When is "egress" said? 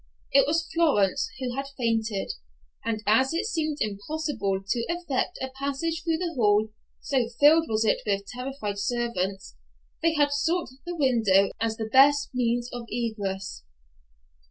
12.89-13.61